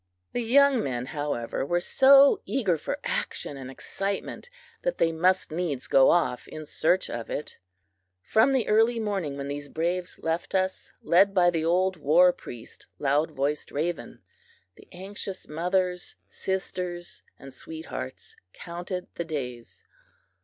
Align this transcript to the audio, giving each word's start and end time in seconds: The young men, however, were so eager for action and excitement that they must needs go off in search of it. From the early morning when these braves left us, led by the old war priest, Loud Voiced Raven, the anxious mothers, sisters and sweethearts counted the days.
The 0.33 0.41
young 0.41 0.83
men, 0.83 1.05
however, 1.05 1.63
were 1.63 1.79
so 1.79 2.41
eager 2.43 2.75
for 2.75 2.97
action 3.03 3.55
and 3.55 3.69
excitement 3.69 4.49
that 4.81 4.97
they 4.97 5.11
must 5.11 5.51
needs 5.51 5.85
go 5.85 6.09
off 6.09 6.47
in 6.47 6.65
search 6.65 7.07
of 7.07 7.29
it. 7.29 7.59
From 8.23 8.51
the 8.51 8.67
early 8.67 8.99
morning 8.99 9.37
when 9.37 9.47
these 9.47 9.69
braves 9.69 10.17
left 10.23 10.55
us, 10.55 10.91
led 11.03 11.35
by 11.35 11.51
the 11.51 11.63
old 11.63 11.97
war 11.97 12.33
priest, 12.33 12.87
Loud 12.97 13.29
Voiced 13.29 13.69
Raven, 13.71 14.23
the 14.75 14.87
anxious 14.91 15.47
mothers, 15.47 16.15
sisters 16.27 17.21
and 17.37 17.53
sweethearts 17.53 18.35
counted 18.53 19.05
the 19.13 19.23
days. 19.25 19.85